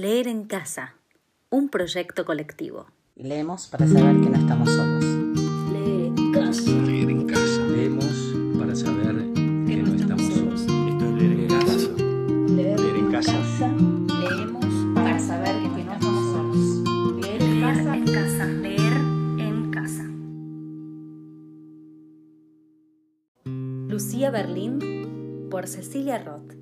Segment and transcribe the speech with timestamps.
[0.00, 0.94] Leer en casa,
[1.50, 2.86] un proyecto colectivo.
[3.16, 5.04] Leemos para saber que no estamos solos.
[5.74, 6.70] Leer en casa.
[6.70, 7.66] Leer en casa.
[7.66, 8.06] Leemos
[8.58, 10.60] para saber que no estamos solos.
[10.62, 11.90] Esto es leer en casa.
[12.48, 13.68] Leer en casa.
[14.22, 17.20] Leemos para saber que no estamos solos.
[17.20, 17.94] Leer en casa.
[17.94, 18.46] en casa.
[18.46, 18.92] Leer
[19.38, 20.04] en casa.
[23.86, 26.59] Lucía Berlín por Cecilia Roth.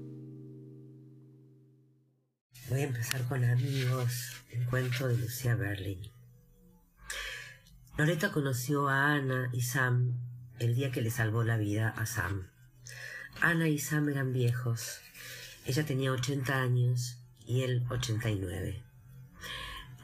[2.70, 6.02] Voy a empezar con Amigos, un cuento de Lucía Berlin.
[7.96, 10.18] Loreta conoció a Ana y Sam
[10.58, 12.50] el día que le salvó la vida a Sam.
[13.40, 15.00] Ana y Sam eran viejos.
[15.64, 18.82] Ella tenía 80 años y él 89.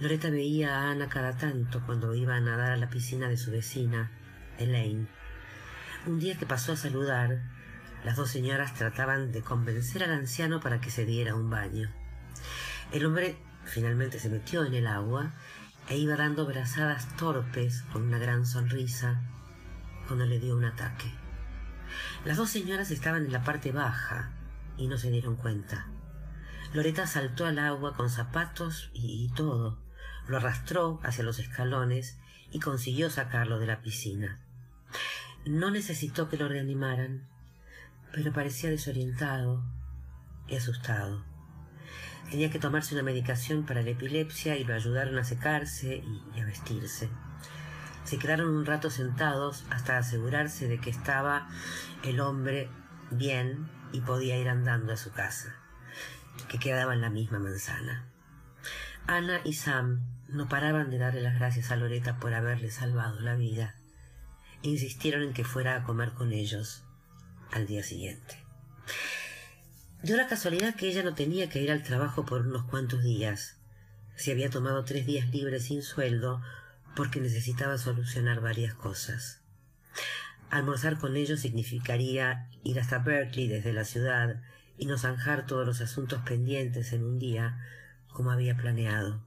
[0.01, 3.51] Loreta veía a Ana cada tanto cuando iba a nadar a la piscina de su
[3.51, 4.11] vecina,
[4.57, 5.07] Elaine.
[6.07, 7.43] Un día que pasó a saludar,
[8.07, 11.93] las dos señoras trataban de convencer al anciano para que se diera un baño.
[12.95, 15.33] El hombre finalmente se metió en el agua
[15.89, 19.21] e iba dando brazadas torpes con una gran sonrisa
[20.07, 21.13] cuando le dio un ataque.
[22.25, 24.31] Las dos señoras estaban en la parte baja
[24.77, 25.89] y no se dieron cuenta.
[26.73, 29.83] Loreta saltó al agua con zapatos y, y todo,
[30.29, 32.21] lo arrastró hacia los escalones
[32.53, 34.39] y consiguió sacarlo de la piscina.
[35.45, 37.27] No necesitó que lo reanimaran,
[38.13, 39.65] pero parecía desorientado
[40.47, 41.34] y asustado.
[42.31, 46.03] Tenía que tomarse una medicación para la epilepsia y lo ayudaron a secarse
[46.35, 47.09] y a vestirse.
[48.05, 51.49] Se quedaron un rato sentados hasta asegurarse de que estaba
[52.03, 52.69] el hombre
[53.11, 55.55] bien y podía ir andando a su casa,
[56.49, 58.07] que quedaba en la misma manzana.
[59.07, 63.37] Ana y Sam no paraban de darle las gracias a Loreta por haberle salvado la
[63.37, 63.75] vida.
[64.63, 66.85] Insistieron en que fuera a comer con ellos
[67.53, 68.44] al día siguiente.
[70.05, 73.57] Dio la casualidad que ella no tenía que ir al trabajo por unos cuantos días.
[74.17, 76.43] Se había tomado tres días libres sin sueldo
[76.95, 79.41] porque necesitaba solucionar varias cosas.
[80.51, 84.43] Almorzar con ellos significaría ir hasta Berkeley desde la ciudad
[84.77, 87.59] y no zanjar todos los asuntos pendientes en un día
[88.09, 89.27] como había planeado.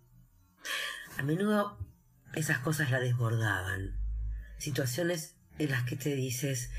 [1.18, 1.80] A menudo
[2.36, 3.98] esas cosas la desbordaban.
[4.60, 6.70] Situaciones en las que te dices,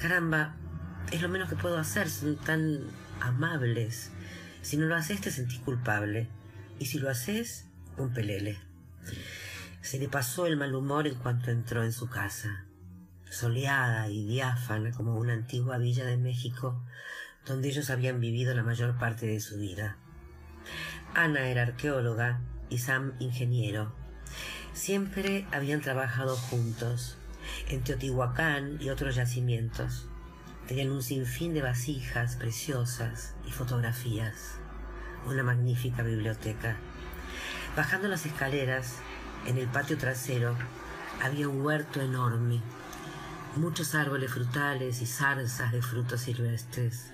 [0.00, 0.56] caramba,
[1.12, 4.10] es lo menos que puedo hacer, son tan amables.
[4.62, 6.28] Si no lo haces te sentís culpable.
[6.78, 7.66] Y si lo haces,
[7.96, 8.58] un pelele.
[9.80, 12.66] Se le pasó el mal humor en cuanto entró en su casa,
[13.30, 16.84] soleada y diáfana como una antigua villa de México,
[17.46, 19.96] donde ellos habían vivido la mayor parte de su vida.
[21.14, 23.94] Ana era arqueóloga y Sam ingeniero.
[24.72, 27.16] Siempre habían trabajado juntos,
[27.68, 30.08] en Teotihuacán y otros yacimientos.
[30.66, 34.56] Tenían un sinfín de vasijas preciosas y fotografías.
[35.24, 36.76] Una magnífica biblioteca.
[37.76, 38.96] Bajando las escaleras,
[39.46, 40.56] en el patio trasero,
[41.22, 42.60] había un huerto enorme.
[43.54, 47.12] Muchos árboles frutales y zarzas de frutos silvestres.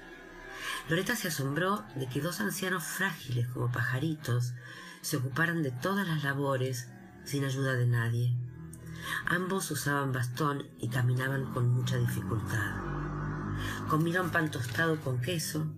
[0.88, 4.54] Loreta se asombró de que dos ancianos frágiles como pajaritos
[5.02, 6.88] se ocuparan de todas las labores
[7.24, 8.34] sin ayuda de nadie.
[9.26, 12.91] Ambos usaban bastón y caminaban con mucha dificultad.
[13.88, 15.74] Comieron pan tostado con queso,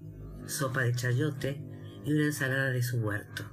[0.46, 1.62] sopa de chayote
[2.04, 3.44] y una ensalada de su huerto.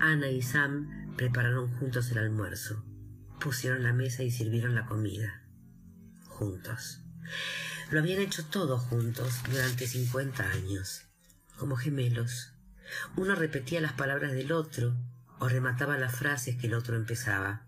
[0.00, 2.84] Ana y Sam prepararon juntos el almuerzo,
[3.40, 5.42] pusieron la mesa y sirvieron la comida.
[6.28, 7.02] Juntos.
[7.90, 11.02] Lo habían hecho todo juntos durante cincuenta años,
[11.56, 12.52] como gemelos.
[13.16, 14.96] Uno repetía las palabras del otro
[15.38, 17.66] o remataba las frases que el otro empezaba.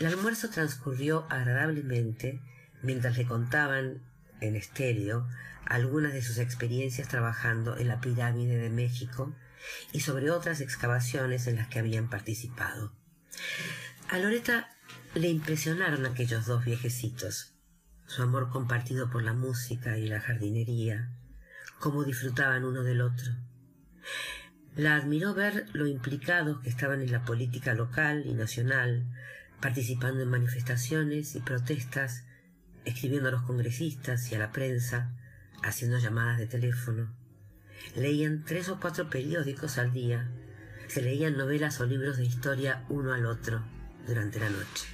[0.00, 2.40] El almuerzo transcurrió agradablemente
[2.82, 4.02] mientras le contaban
[4.44, 5.26] en estéreo
[5.66, 9.34] algunas de sus experiencias trabajando en la pirámide de México
[9.92, 12.92] y sobre otras excavaciones en las que habían participado.
[14.08, 14.68] A Loreta
[15.14, 17.54] le impresionaron aquellos dos viejecitos,
[18.06, 21.10] su amor compartido por la música y la jardinería,
[21.78, 23.32] cómo disfrutaban uno del otro.
[24.76, 29.06] La admiró ver lo implicados que estaban en la política local y nacional,
[29.60, 32.24] participando en manifestaciones y protestas
[32.84, 35.12] escribiendo a los congresistas y a la prensa,
[35.62, 37.12] haciendo llamadas de teléfono.
[37.96, 40.30] Leían tres o cuatro periódicos al día,
[40.88, 43.62] se leían novelas o libros de historia uno al otro
[44.06, 44.86] durante la noche.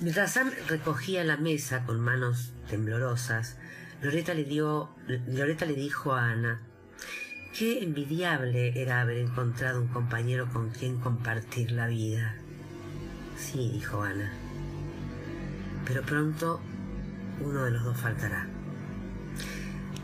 [0.00, 3.56] Mientras Sam recogía la mesa con manos temblorosas,
[4.00, 4.94] Loreta le, dio,
[5.26, 6.62] Loreta le dijo a Ana,
[7.58, 12.36] qué envidiable era haber encontrado un compañero con quien compartir la vida.
[13.36, 14.47] Sí, dijo Ana
[15.86, 16.60] pero pronto
[17.40, 18.46] uno de los dos faltará.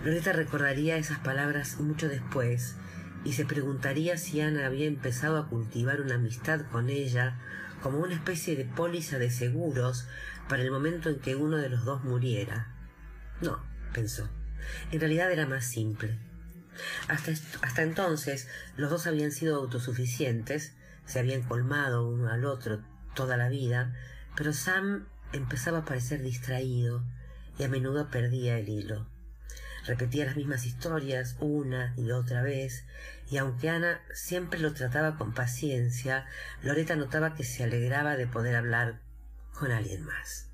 [0.04, 2.76] Loreta recordaría esas palabras mucho después
[3.24, 7.38] y se preguntaría si Ana había empezado a cultivar una amistad con ella
[7.82, 10.06] como una especie de póliza de seguros
[10.48, 12.68] para el momento en que uno de los dos muriera.
[13.40, 14.28] No, pensó.
[14.90, 16.18] En realidad era más simple.
[17.08, 17.32] Hasta,
[17.62, 20.74] hasta entonces los dos habían sido autosuficientes,
[21.06, 22.82] se habían colmado uno al otro
[23.14, 23.94] toda la vida,
[24.36, 27.04] pero Sam empezaba a parecer distraído
[27.58, 29.06] y a menudo perdía el hilo.
[29.86, 32.84] Repetía las mismas historias una y otra vez,
[33.30, 36.26] y aunque Ana siempre lo trataba con paciencia,
[36.62, 39.00] Loreta notaba que se alegraba de poder hablar
[39.52, 40.48] con alguien más.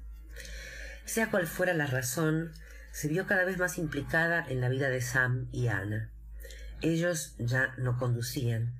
[1.04, 2.52] Sea cual fuera la razón,
[2.90, 6.10] se vio cada vez más implicada en la vida de Sam y Ana.
[6.80, 8.74] Ellos ya no conducían.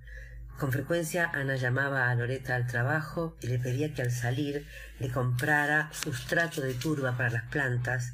[0.60, 4.66] Con frecuencia Ana llamaba a Loreta al trabajo y le pedía que al salir
[4.98, 8.12] le comprara sustrato de turba para las plantas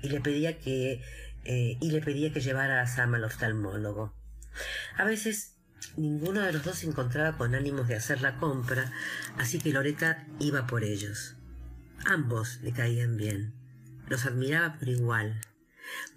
[0.00, 1.02] y le pedía que
[1.42, 4.14] eh, y le pedía que llevara a Sam al oftalmólogo.
[4.96, 5.56] A veces
[5.96, 8.92] ninguno de los dos se encontraba con ánimos de hacer la compra,
[9.36, 11.34] así que Loreta iba por ellos.
[12.06, 13.52] Ambos le caían bien.
[14.06, 15.40] Los admiraba por igual.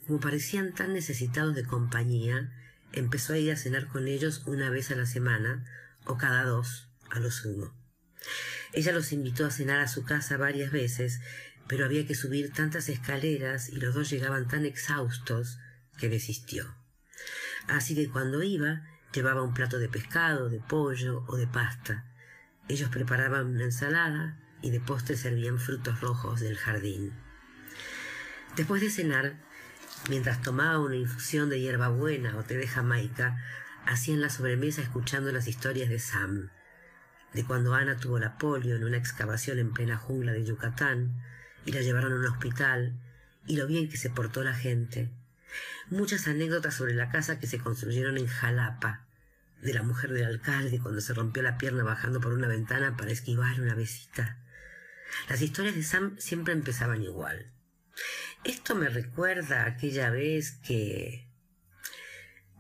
[0.05, 2.51] Como parecían tan necesitados de compañía,
[2.94, 5.66] empezó a ir a cenar con ellos una vez a la semana,
[6.06, 7.74] o cada dos, a lo sumo.
[8.72, 11.19] Ella los invitó a cenar a su casa varias veces,
[11.68, 15.60] pero había que subir tantas escaleras y los dos llegaban tan exhaustos
[15.98, 16.75] que desistió.
[17.68, 18.81] Así que cuando iba,
[19.13, 22.06] llevaba un plato de pescado, de pollo o de pasta.
[22.68, 27.13] Ellos preparaban una ensalada y de postre servían frutos rojos del jardín.
[28.56, 29.40] Después de cenar,
[30.09, 33.38] mientras tomaba una infusión de hierbabuena o té de Jamaica,
[33.85, 36.50] hacían la sobremesa escuchando las historias de Sam,
[37.33, 41.21] de cuando Ana tuvo la polio en una excavación en plena jungla de Yucatán,
[41.65, 43.00] y la llevaron a un hospital,
[43.47, 45.11] y lo bien que se portó la gente.
[45.89, 49.07] Muchas anécdotas sobre la casa que se construyeron en Jalapa,
[49.61, 53.11] de la mujer del alcalde cuando se rompió la pierna bajando por una ventana para
[53.11, 54.38] esquivar una visita.
[55.29, 57.53] Las historias de Sam siempre empezaban igual.
[58.44, 61.28] Esto me recuerda aquella vez que...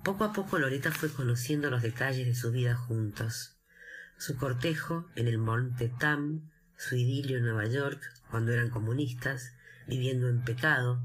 [0.03, 3.57] Poco a poco Loreta fue conociendo los detalles de su vida juntos.
[4.17, 9.53] Su cortejo en el monte Tam, su idilio en Nueva York cuando eran comunistas,
[9.87, 11.01] viviendo en pecado.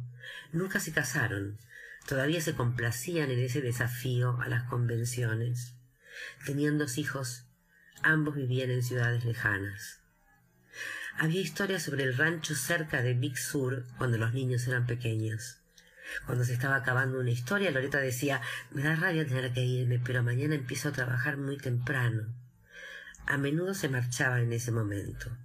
[0.53, 1.59] Nunca se casaron,
[2.07, 5.75] todavía se complacían en ese desafío a las convenciones.
[6.45, 7.47] Tenían dos hijos,
[8.03, 10.01] ambos vivían en ciudades lejanas.
[11.21, 15.59] Había historias sobre el rancho cerca de Big Sur cuando los niños eran pequeños.
[16.27, 20.23] Cuando se estaba acabando una historia, Loreta decía, me da rabia tener que irme, pero
[20.23, 22.33] mañana empiezo a trabajar muy temprano.
[23.27, 25.37] A menudo se marchaba en ese momento.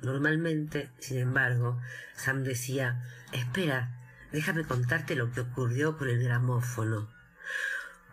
[0.00, 1.82] Normalmente, sin embargo,
[2.14, 4.00] Sam decía, espera,
[4.32, 7.10] déjame contarte lo que ocurrió con el gramófono.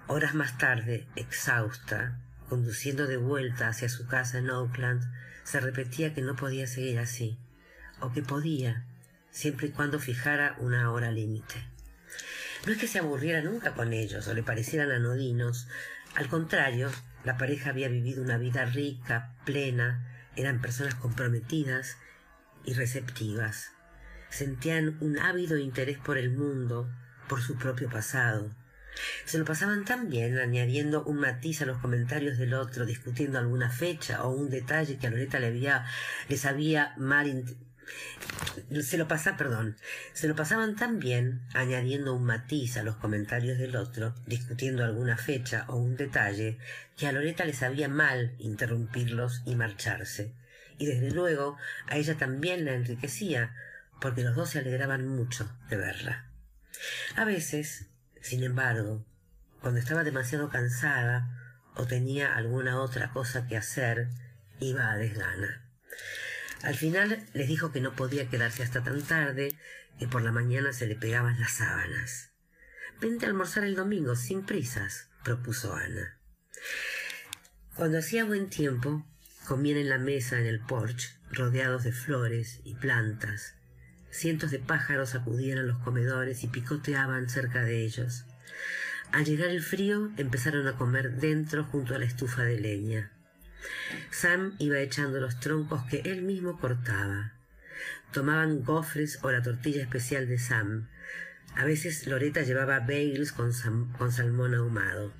[0.07, 2.19] Horas más tarde, exhausta,
[2.51, 5.09] conduciendo de vuelta hacia su casa en Oakland,
[5.45, 7.39] se repetía que no podía seguir así,
[8.01, 8.86] o que podía,
[9.30, 11.56] siempre y cuando fijara una hora límite.
[12.65, 15.69] No es que se aburriera nunca con ellos o le parecieran anodinos,
[16.13, 16.92] al contrario,
[17.24, 21.95] la pareja había vivido una vida rica, plena, eran personas comprometidas
[22.65, 23.69] y receptivas.
[24.30, 26.89] Sentían un ávido interés por el mundo,
[27.30, 28.53] por su propio pasado.
[29.25, 33.69] Se lo pasaban tan bien añadiendo un matiz a los comentarios del otro, discutiendo alguna
[33.69, 35.86] fecha o un detalle que a Loreta le había,
[36.27, 37.45] les había mal
[38.81, 39.77] se lo pasa, perdón,
[40.13, 45.17] se lo pasaban tan bien añadiendo un matiz a los comentarios del otro, discutiendo alguna
[45.17, 46.57] fecha o un detalle,
[46.98, 50.33] que a Loreta le sabía mal interrumpirlos y marcharse.
[50.77, 51.57] Y desde luego
[51.88, 53.53] a ella también la enriquecía,
[54.00, 56.25] porque los dos se alegraban mucho de verla.
[57.15, 57.88] A veces,
[58.21, 59.05] sin embargo,
[59.61, 61.29] cuando estaba demasiado cansada
[61.75, 64.09] o tenía alguna otra cosa que hacer,
[64.59, 65.69] iba a desgana.
[66.63, 69.55] Al final les dijo que no podía quedarse hasta tan tarde,
[69.99, 72.31] que por la mañana se le pegaban las sábanas.
[72.99, 76.19] Vente a almorzar el domingo, sin prisas, propuso Ana.
[77.75, 79.05] Cuando hacía buen tiempo,
[79.47, 83.55] comían en la mesa en el porche, rodeados de flores y plantas.
[84.12, 88.25] Cientos de pájaros acudían a los comedores y picoteaban cerca de ellos.
[89.12, 93.12] Al llegar el frío, empezaron a comer dentro junto a la estufa de leña.
[94.10, 97.34] Sam iba echando los troncos que él mismo cortaba.
[98.12, 100.89] Tomaban gofres o la tortilla especial de Sam.
[101.56, 103.51] A veces Loreta llevaba bagels con,
[103.98, 105.13] con salmón ahumado.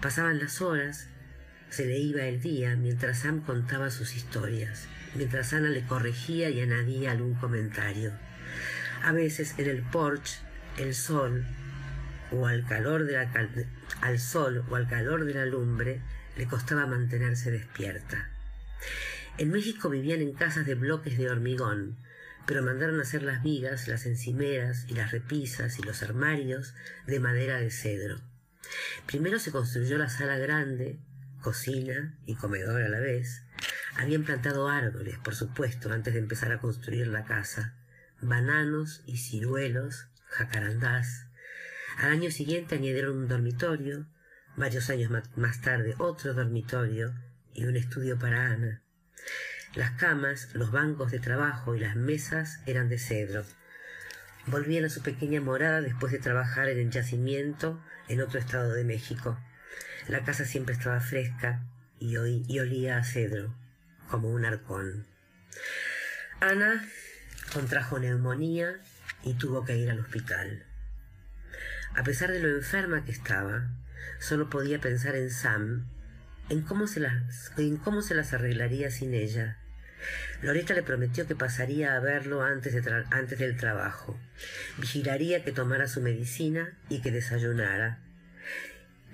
[0.00, 1.08] Pasaban las horas,
[1.70, 6.60] se le iba el día mientras Sam contaba sus historias, mientras Ana le corregía y
[6.60, 8.12] añadía algún comentario.
[9.02, 10.38] A veces en el porche,
[10.78, 11.44] el sol,
[12.32, 13.66] o al calor de la cal-
[14.00, 16.00] al sol o al calor de la lumbre
[16.36, 18.30] le costaba mantenerse despierta.
[19.38, 21.96] En México vivían en casas de bloques de hormigón,
[22.46, 26.74] pero mandaron hacer las vigas, las encimeras y las repisas y los armarios
[27.06, 28.20] de madera de cedro.
[29.06, 30.98] Primero se construyó la sala grande,
[31.42, 33.42] cocina y comedor a la vez.
[33.98, 37.74] Habían plantado árboles, por supuesto, antes de empezar a construir la casa.
[38.20, 41.26] Bananos y ciruelos, jacarandás.
[41.98, 44.06] Al año siguiente añadieron un dormitorio,
[44.56, 47.14] varios años más tarde otro dormitorio
[47.54, 48.82] y un estudio para Ana.
[49.74, 53.44] Las camas, los bancos de trabajo y las mesas eran de cedro.
[54.46, 58.84] Volvían a su pequeña morada después de trabajar en el yacimiento en otro estado de
[58.84, 59.38] México.
[60.06, 61.64] La casa siempre estaba fresca
[61.98, 63.54] y, y olía a cedro,
[64.08, 65.06] como un arcón.
[66.40, 66.86] Ana
[67.52, 68.80] contrajo neumonía
[69.22, 70.64] y tuvo que ir al hospital.
[71.94, 73.70] A pesar de lo enferma que estaba,
[74.18, 75.86] solo podía pensar en Sam,
[76.48, 79.58] en cómo se las, en cómo se las arreglaría sin ella.
[80.42, 84.20] Loreta le prometió que pasaría a verlo antes, de antes del trabajo.
[84.78, 87.98] Vigilaría que tomara su medicina y que desayunara.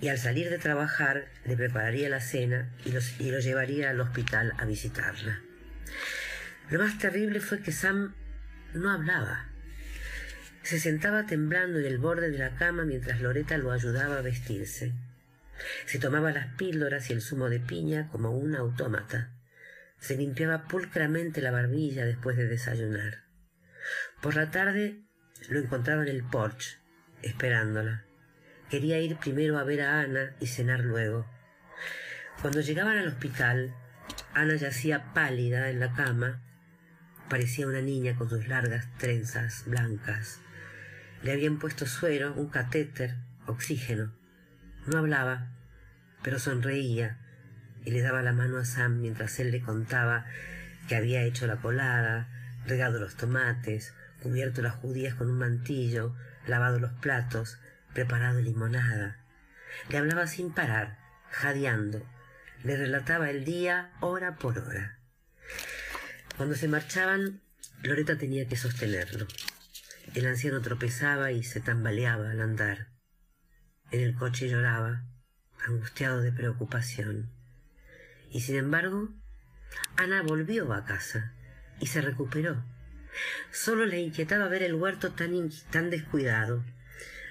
[0.03, 4.67] Y al salir de trabajar le prepararía la cena y, lo llevaría al hospital a
[4.67, 5.41] visitarla.
[6.71, 8.13] Lo más terrible fue que Sam
[8.75, 9.47] no hablaba.
[10.65, 14.93] Se sentaba temblando en el borde de la cama mientras Loreta lo ayudaba a vestirse.
[15.87, 19.31] Se tomaba las píldoras y el zumo de piña como un autómata.
[20.01, 23.23] Se limpiaba pulcramente la barbilla después de desayunar.
[24.21, 25.01] Por la tarde
[25.49, 26.79] lo encontraba en el porche,
[27.23, 28.05] esperándola.
[28.73, 31.26] Quería ir primero a ver a Ana y cenar luego.
[32.41, 33.75] Cuando llegaban al hospital,
[34.33, 36.41] Ana yacía pálida en la cama.
[37.29, 40.41] Parecía una niña con sus largas trenzas blancas.
[41.23, 44.11] Le habían puesto suero, un catéter, oxígeno.
[44.87, 45.50] No hablaba,
[46.23, 47.19] pero sonreía
[47.85, 50.25] y le daba la mano a Sam mientras él le contaba
[50.88, 52.26] que había hecho la colada,
[52.67, 57.59] regado los tomates, cubierto las judías con un mantillo, lavado los platos,
[57.95, 59.25] preparado limonada.
[59.89, 60.99] Le hablaba sin parar,
[61.31, 62.07] jadeando.
[62.65, 64.99] Le relataba el día hora por hora.
[66.37, 67.43] Cuando se marchaban,
[67.83, 69.27] Loreta tenía que sostenerlo.
[70.15, 72.89] El anciano tropezaba y se tambaleaba al andar.
[73.91, 75.05] En el coche lloraba,
[75.67, 77.31] angustiado de preocupación.
[78.31, 79.09] Y sin embargo,
[79.97, 81.35] Ana volvió a casa
[81.81, 82.65] y se recuperó.
[83.51, 86.65] Solo le inquietaba ver el huerto tan, tan descuidado.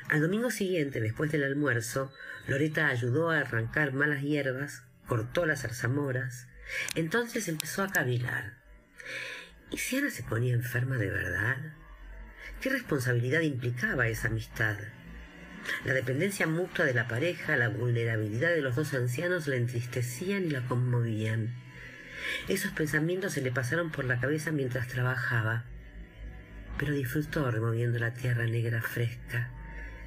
[0.10, 2.12] Al domingo siguiente, después del almuerzo,
[2.48, 6.48] Loreta ayudó a arrancar malas hierbas, cortó las zarzamoras.
[6.96, 8.58] Entonces empezó a cavilar.
[9.72, 11.58] ¿Y si Ana se ponía enferma de verdad?
[12.62, 14.78] ¿Qué responsabilidad implicaba esa amistad?
[15.86, 20.50] La dependencia mutua de la pareja, la vulnerabilidad de los dos ancianos la entristecían y
[20.50, 21.54] la conmovían.
[22.48, 25.66] Esos pensamientos se le pasaron por la cabeza mientras trabajaba,
[26.78, 29.52] pero disfrutó removiendo la tierra negra fresca,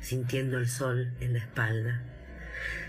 [0.04, 2.02] sintiendo el sol en la espalda.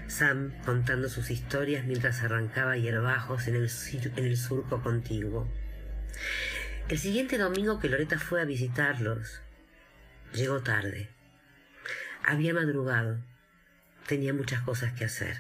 [0.07, 3.69] Sam contando sus historias mientras arrancaba hierbajos en el,
[4.17, 5.49] en el surco contiguo.
[6.89, 9.41] El siguiente domingo que Loreta fue a visitarlos,
[10.33, 11.09] llegó tarde.
[12.23, 13.23] Había madrugado.
[14.07, 15.37] Tenía muchas cosas que hacer.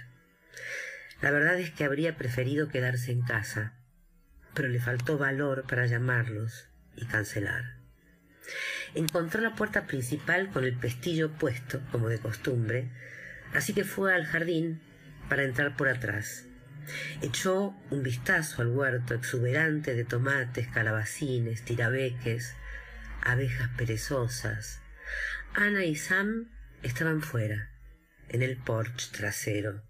[1.21, 3.73] La verdad es que habría preferido quedarse en casa,
[4.53, 7.84] pero le faltó valor para llamarlos y cancelar.
[8.93, 12.89] Encontró la puerta principal con el pestillo puesto, como de costumbre,
[13.53, 14.81] así que fue al jardín
[15.29, 16.45] para entrar por atrás.
[17.21, 22.55] Echó un vistazo al huerto exuberante de tomates, calabacines, tirabeques,
[23.21, 24.81] abejas perezosas.
[25.55, 26.51] Ana y Sam
[26.83, 27.71] estaban fuera,
[28.29, 29.83] en el porche trasero.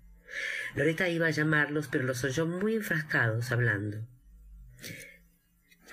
[0.76, 4.08] Loreta iba a llamarlos, pero los oyó muy enfrascados hablando.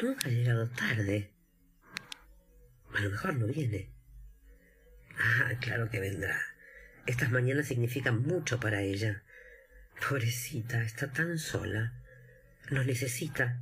[0.00, 1.31] Nunca ha llegado tarde.
[3.02, 3.90] Lo mejor no viene.
[5.18, 6.40] Ah, claro que vendrá.
[7.04, 9.24] Estas mañanas significan mucho para ella.
[10.08, 11.94] Pobrecita, está tan sola.
[12.70, 13.60] Nos necesita.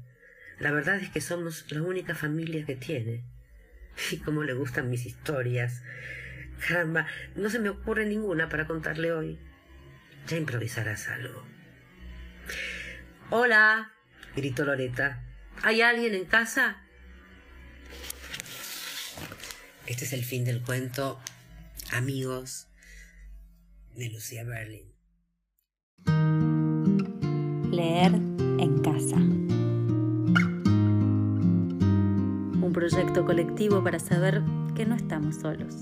[0.59, 3.25] La verdad es que somos la única familia que tiene.
[4.11, 5.83] Y cómo le gustan mis historias.
[6.69, 9.39] Caramba, no se me ocurre ninguna para contarle hoy.
[10.27, 11.47] Ya improvisarás algo.
[13.31, 13.91] Hola,
[14.37, 15.25] gritó Loreta.
[15.63, 16.83] ¿Hay alguien en casa?
[19.91, 21.19] Este es el fin del cuento,
[21.91, 22.69] amigos,
[23.97, 24.85] de Lucía Berlin.
[27.73, 29.17] Leer en casa.
[32.57, 34.43] Un proyecto colectivo para saber
[34.77, 35.75] que no estamos solos.